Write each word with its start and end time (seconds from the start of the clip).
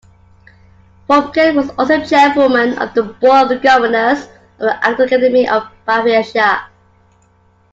Fromkin 1.07 1.53
was 1.55 1.69
also 1.77 2.03
chairwoman 2.03 2.75
of 2.79 2.91
the 2.95 3.03
board 3.03 3.51
of 3.51 3.61
governors 3.61 4.23
of 4.57 4.67
the 4.67 4.89
Academy 4.91 5.47
of 5.47 5.67
Aphasia. 5.87 6.65